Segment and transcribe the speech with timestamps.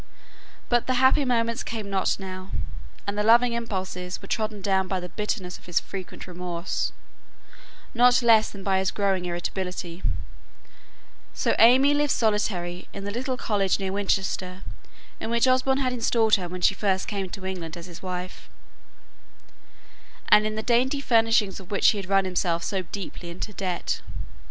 [0.67, 2.49] But the happy moments came not now,
[3.05, 6.91] and the loving impulses were trodden down by the bitterness of his frequent remorse,
[7.93, 10.01] not less than by his growing irritability;
[11.35, 14.63] so AimÄe lived solitary in the little cottage near Winchester
[15.19, 18.49] in which Osborne had installed her when she first came to England as his wife,
[20.29, 24.01] and in the dainty furnishing of which he had run himself so deeply into debt.